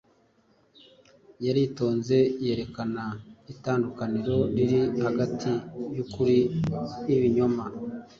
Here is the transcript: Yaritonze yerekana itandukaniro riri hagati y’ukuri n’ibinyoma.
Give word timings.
Yaritonze 1.45 2.17
yerekana 2.45 3.03
itandukaniro 3.53 4.37
riri 4.55 4.79
hagati 5.05 5.51
y’ukuri 5.95 6.37
n’ibinyoma. 7.05 7.63